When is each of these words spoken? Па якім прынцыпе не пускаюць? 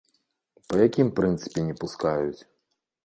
Па 0.71 0.79
якім 0.87 1.11
прынцыпе 1.19 1.67
не 1.67 1.75
пускаюць? 1.83 2.41